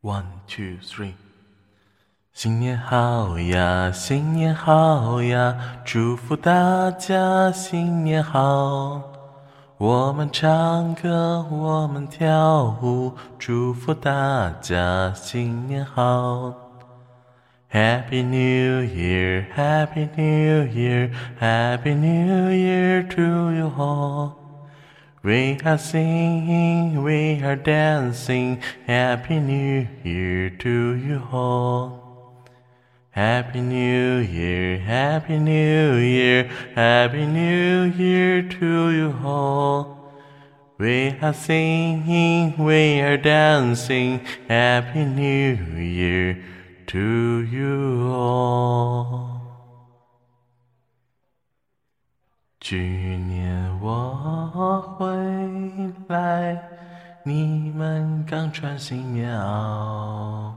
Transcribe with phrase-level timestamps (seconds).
[0.00, 1.14] One two three，
[2.32, 9.02] 新年好呀，新年好呀，祝福大家新年好。
[9.76, 16.54] 我们唱歌，我们跳舞，祝福大家新年好。
[17.68, 21.10] Happy New Year, Happy New Year,
[21.40, 24.47] Happy New Year to you all.
[25.24, 32.46] We are singing, we are dancing, Happy New Year to you all.
[33.10, 36.44] Happy New Year, Happy New Year,
[36.76, 40.12] Happy New Year to you all.
[40.78, 46.44] We are singing, we are dancing, Happy New Year
[46.86, 49.38] to you all.
[52.60, 53.47] 去年
[53.80, 55.06] 我回
[56.08, 56.60] 来，
[57.22, 60.52] 你们刚穿新棉袄。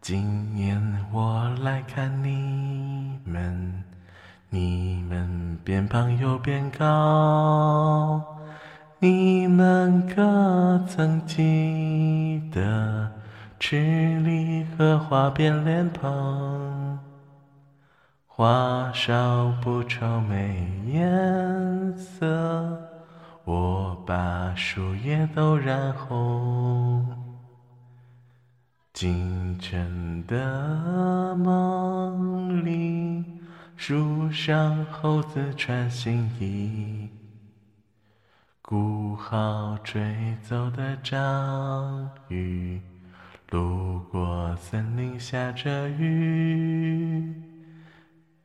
[0.00, 0.80] 今年
[1.12, 3.84] 我来看你们，
[4.48, 8.24] 你们变胖又变高。
[8.98, 13.10] 你们可曾记得
[13.58, 16.91] 吃礼盒花边脸盆？
[18.42, 22.76] 花少不愁没颜色，
[23.44, 27.06] 我把树叶都染红。
[28.92, 33.24] 清晨的梦里，
[33.76, 37.08] 树上猴子穿新衣，
[38.60, 42.82] 鼓号吹走的章鱼，
[43.50, 47.51] 路过森林下着雨。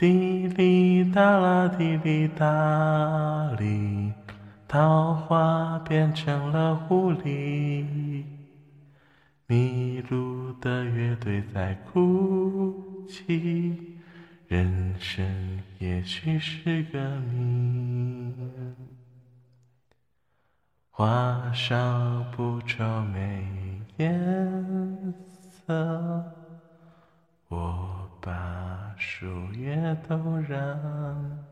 [0.00, 4.10] 滴哩答啦，滴哩答哩，
[4.66, 8.24] 桃花变成了狐狸。
[9.46, 13.98] 迷路的乐队在哭泣，
[14.48, 15.22] 人生
[15.80, 18.32] 也许是个谜。
[20.88, 23.46] 花烧不愁没
[23.98, 25.14] 颜
[25.66, 26.24] 色，
[27.48, 28.89] 我把
[29.20, 31.44] 树叶都染